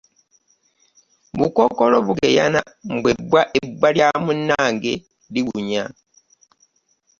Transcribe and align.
Bukookolo 1.37 1.97
bugeyana 2.07 2.59
mbu 2.93 3.07
ebbwa 3.65 3.89
lya 3.95 4.09
munnange 4.23 4.93
liwunya. 5.33 5.83